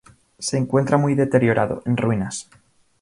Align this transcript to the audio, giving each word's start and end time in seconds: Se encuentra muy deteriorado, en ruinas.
Se 0.39 0.57
encuentra 0.57 0.97
muy 0.97 1.13
deteriorado, 1.13 1.83
en 1.85 1.95
ruinas. 1.95 2.49